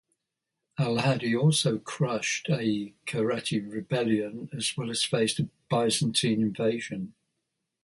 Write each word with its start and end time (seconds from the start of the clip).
Al-Hadi 0.79 1.35
also 1.35 1.77
crushed 1.77 2.49
a 2.49 2.91
Kharijite 3.05 3.71
rebellion 3.71 4.49
as 4.51 4.75
well 4.75 4.89
as 4.89 5.03
faced 5.03 5.37
a 5.39 5.47
Byzantine 5.69 6.41
invasion. 6.41 7.13